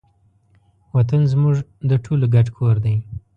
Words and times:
وطن 0.95 1.21
زموږ 1.31 1.55
د 1.89 1.91
ټولو 2.05 2.25
ګډ 2.35 2.47
کور 2.57 2.75
دی. 2.85 2.95